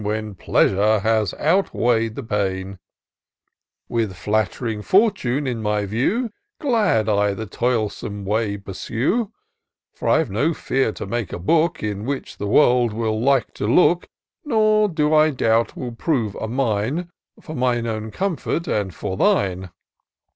[0.03, 2.79] When pleasure has outweigh'd the pain;
[3.87, 9.31] With flatt'ring Fortune in my view, Glad I the toilsome way pursue;
[9.93, 13.67] For I've no fear to make a book, In which the world will like to
[13.67, 14.09] look;
[14.43, 19.69] Nor do I doubt will prove a mine For my own comfort, and for thine